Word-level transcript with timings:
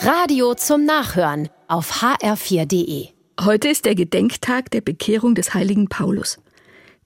Radio 0.00 0.54
zum 0.54 0.84
Nachhören 0.84 1.48
auf 1.66 2.02
hr4.de. 2.02 3.08
Heute 3.40 3.68
ist 3.68 3.84
der 3.84 3.96
Gedenktag 3.96 4.70
der 4.70 4.80
Bekehrung 4.80 5.34
des 5.34 5.54
heiligen 5.54 5.88
Paulus. 5.88 6.38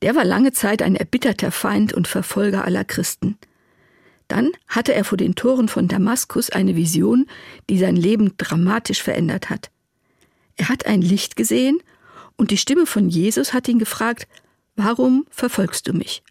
Der 0.03 0.15
war 0.15 0.27
lange 0.27 0.53
Zeit 0.53 0.83
ein 0.83 0.95
erbitterter 0.95 1.51
Feind 1.53 1.95
und 1.95 2.07
Verfolger 2.07 2.67
aller 2.67 2.85
Christen. 2.85 3.39
Dann 4.29 4.51
hatte 4.69 4.93
er 4.93 5.05
vor 5.05 5.17
den 5.17 5.35
Toren 5.35 5.69
von 5.69 5.89
Damaskus 5.89 6.51
eine 6.51 6.77
Vision, 6.77 7.27
die 7.71 7.79
sein 7.79 7.97
Leben 7.97 8.37
dramatisch 8.37 9.03
verändert 9.03 9.49
hat. 9.49 9.71
Er 10.57 10.69
hat 10.69 10.85
ein 10.85 11.01
Licht 11.01 11.35
gesehen 11.35 11.79
und 12.37 12.51
die 12.51 12.59
Stimme 12.59 12.85
von 12.85 13.09
Jesus 13.09 13.55
hat 13.55 13.69
ihn 13.69 13.79
gefragt, 13.79 14.29
Warum 14.77 15.27
verfolgst 15.31 15.89
du 15.89 15.95
mich? 15.95 16.23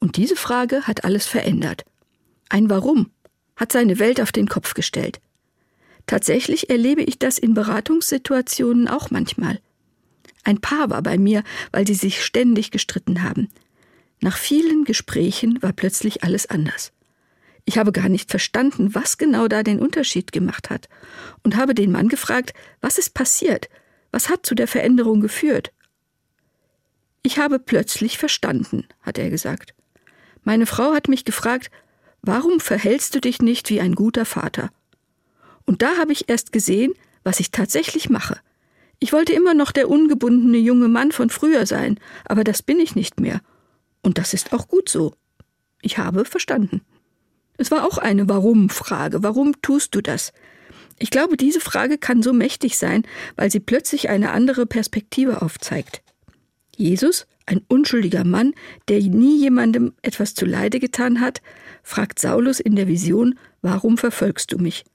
Und 0.00 0.18
diese 0.18 0.36
Frage 0.36 0.86
hat 0.86 1.04
alles 1.04 1.26
verändert. 1.26 1.86
Ein 2.50 2.68
Warum 2.68 3.10
hat 3.56 3.72
seine 3.72 3.98
Welt 3.98 4.20
auf 4.20 4.32
den 4.32 4.48
Kopf 4.48 4.74
gestellt. 4.74 5.20
Tatsächlich 6.08 6.70
erlebe 6.70 7.02
ich 7.02 7.18
das 7.18 7.36
in 7.38 7.52
Beratungssituationen 7.52 8.88
auch 8.88 9.10
manchmal. 9.10 9.60
Ein 10.42 10.58
Paar 10.58 10.88
war 10.88 11.02
bei 11.02 11.18
mir, 11.18 11.44
weil 11.70 11.86
sie 11.86 11.94
sich 11.94 12.24
ständig 12.24 12.70
gestritten 12.70 13.22
haben. 13.22 13.48
Nach 14.20 14.38
vielen 14.38 14.84
Gesprächen 14.84 15.62
war 15.62 15.74
plötzlich 15.74 16.24
alles 16.24 16.46
anders. 16.46 16.92
Ich 17.66 17.76
habe 17.76 17.92
gar 17.92 18.08
nicht 18.08 18.30
verstanden, 18.30 18.94
was 18.94 19.18
genau 19.18 19.48
da 19.48 19.62
den 19.62 19.80
Unterschied 19.80 20.32
gemacht 20.32 20.70
hat, 20.70 20.88
und 21.42 21.56
habe 21.56 21.74
den 21.74 21.92
Mann 21.92 22.08
gefragt, 22.08 22.54
was 22.80 22.96
ist 22.96 23.12
passiert, 23.12 23.68
was 24.10 24.30
hat 24.30 24.46
zu 24.46 24.54
der 24.54 24.66
Veränderung 24.66 25.20
geführt. 25.20 25.74
Ich 27.22 27.38
habe 27.38 27.58
plötzlich 27.58 28.16
verstanden, 28.16 28.88
hat 29.02 29.18
er 29.18 29.28
gesagt. 29.28 29.74
Meine 30.42 30.64
Frau 30.64 30.94
hat 30.94 31.08
mich 31.08 31.26
gefragt, 31.26 31.70
warum 32.22 32.60
verhältst 32.60 33.14
du 33.14 33.20
dich 33.20 33.42
nicht 33.42 33.68
wie 33.68 33.82
ein 33.82 33.94
guter 33.94 34.24
Vater? 34.24 34.70
Und 35.68 35.82
da 35.82 35.98
habe 35.98 36.12
ich 36.12 36.30
erst 36.30 36.50
gesehen, 36.50 36.94
was 37.24 37.40
ich 37.40 37.50
tatsächlich 37.50 38.08
mache. 38.08 38.40
Ich 39.00 39.12
wollte 39.12 39.34
immer 39.34 39.52
noch 39.52 39.70
der 39.70 39.90
ungebundene 39.90 40.56
junge 40.56 40.88
Mann 40.88 41.12
von 41.12 41.28
früher 41.28 41.66
sein, 41.66 42.00
aber 42.24 42.42
das 42.42 42.62
bin 42.62 42.80
ich 42.80 42.94
nicht 42.94 43.20
mehr. 43.20 43.42
Und 44.00 44.16
das 44.16 44.32
ist 44.32 44.54
auch 44.54 44.66
gut 44.66 44.88
so. 44.88 45.12
Ich 45.82 45.98
habe 45.98 46.24
verstanden. 46.24 46.80
Es 47.58 47.70
war 47.70 47.84
auch 47.84 47.98
eine 47.98 48.30
Warum-Frage. 48.30 49.22
Warum 49.22 49.60
tust 49.60 49.94
du 49.94 50.00
das? 50.00 50.32
Ich 50.98 51.10
glaube, 51.10 51.36
diese 51.36 51.60
Frage 51.60 51.98
kann 51.98 52.22
so 52.22 52.32
mächtig 52.32 52.78
sein, 52.78 53.02
weil 53.36 53.50
sie 53.50 53.60
plötzlich 53.60 54.08
eine 54.08 54.30
andere 54.30 54.64
Perspektive 54.64 55.42
aufzeigt. 55.42 56.00
Jesus, 56.78 57.26
ein 57.44 57.60
unschuldiger 57.68 58.24
Mann, 58.24 58.54
der 58.88 59.00
nie 59.02 59.38
jemandem 59.38 59.92
etwas 60.00 60.34
zuleide 60.34 60.80
getan 60.80 61.20
hat, 61.20 61.42
fragt 61.82 62.20
Saulus 62.20 62.58
in 62.58 62.74
der 62.74 62.88
Vision, 62.88 63.38
warum 63.60 63.98
verfolgst 63.98 64.50
du 64.50 64.56
mich? 64.56 64.86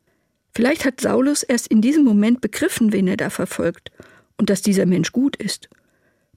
Vielleicht 0.56 0.86
hat 0.86 1.02
Saulus 1.02 1.44
erst 1.44 1.68
in 1.68 1.82
diesem 1.82 2.04
Moment 2.04 2.42
begriffen, 2.42 2.94
wen 2.94 3.08
er 3.08 3.18
da 3.18 3.30
verfolgt, 3.30 3.92
und 4.38 4.50
dass 4.50 4.62
dieser 4.62 4.86
Mensch 4.86 5.12
gut 5.12 5.36
ist. 5.36 5.70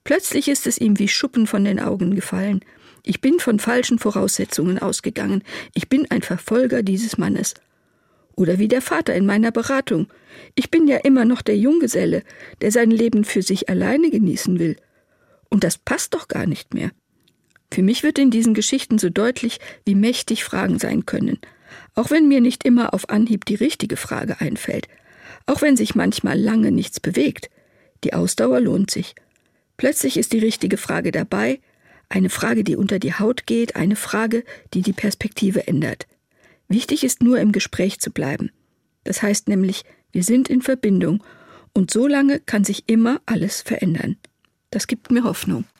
Plötzlich 0.05 0.48
ist 0.48 0.67
es 0.67 0.78
ihm 0.78 0.98
wie 0.98 1.09
Schuppen 1.09 1.47
von 1.47 1.64
den 1.64 1.81
Augen 1.81 2.14
gefallen. 2.14 2.61
Ich 3.03 3.20
bin 3.20 3.41
von 3.41 3.59
falschen 3.59 3.98
Voraussetzungen 3.98 4.78
ausgegangen. 4.78 5.42
Ich 5.75 5.89
bin 5.89 6.11
ein 6.11 6.22
Verfolger 6.22 6.83
dieses 6.83 7.19
Mannes. 7.19 7.55
Oder 8.37 8.59
wie 8.59 8.69
der 8.69 8.83
Vater 8.83 9.14
in 9.14 9.27
meiner 9.27 9.50
Beratung. 9.50 10.09
Ich 10.55 10.70
bin 10.70 10.87
ja 10.87 10.98
immer 10.98 11.25
noch 11.25 11.42
der 11.42 11.56
Junggeselle, 11.56 12.22
der 12.61 12.70
sein 12.70 12.91
Leben 12.91 13.25
für 13.25 13.42
sich 13.42 13.69
alleine 13.69 14.11
genießen 14.11 14.59
will. 14.59 14.77
Und 15.50 15.64
das 15.64 15.78
passt 15.78 16.14
doch 16.14 16.28
gar 16.28 16.47
nicht 16.47 16.75
mehr. 16.75 16.91
Für 17.72 17.83
mich 17.83 18.03
wird 18.03 18.19
in 18.19 18.31
diesen 18.31 18.55
Geschichten 18.55 18.98
so 18.98 19.11
deutlich, 19.11 19.59
wie 19.84 19.94
mächtig 19.94 20.44
Fragen 20.44 20.78
sein 20.78 21.06
können. 21.06 21.39
Auch 21.95 22.11
wenn 22.11 22.29
mir 22.29 22.41
nicht 22.41 22.65
immer 22.65 22.95
auf 22.95 23.09
Anhieb 23.11 23.45
die 23.45 23.55
richtige 23.55 23.97
Frage 23.97 24.41
einfällt. 24.41 24.89
Auch 25.47 25.63
wenn 25.63 25.77
sich 25.77 25.95
manchmal 25.95 26.39
lange 26.39 26.73
nichts 26.73 27.01
bewegt. 27.01 27.51
Die 28.05 28.15
Ausdauer 28.15 28.61
lohnt 28.61 28.91
sich. 28.91 29.15
Plötzlich 29.77 30.17
ist 30.17 30.33
die 30.33 30.39
richtige 30.39 30.77
Frage 30.77 31.12
dabei, 31.12 31.61
eine 32.09 32.31
Frage, 32.31 32.65
die 32.65 32.77
unter 32.77 32.99
die 32.99 33.15
Haut 33.15 33.47
geht, 33.47 33.77
eine 33.77 33.97
Frage, 33.97 34.45
die 34.75 34.83
die 34.83 34.93
Perspektive 34.93 35.67
ändert. 35.67 36.06
Wichtig 36.69 37.05
ist 37.05 37.23
nur 37.23 37.39
im 37.41 37.53
Gespräch 37.53 38.00
zu 38.00 38.11
bleiben. 38.11 38.50
Das 39.05 39.23
heißt 39.23 39.49
nämlich, 39.49 39.84
wir 40.12 40.25
sind 40.25 40.49
in 40.49 40.62
Verbindung 40.62 41.23
und 41.75 41.91
so 41.91 42.06
lange 42.06 42.41
kann 42.41 42.65
sich 42.65 42.89
immer 42.89 43.21
alles 43.27 43.61
verändern. 43.61 44.17
Das 44.71 44.87
gibt 44.87 45.11
mir 45.11 45.25
Hoffnung. 45.25 45.65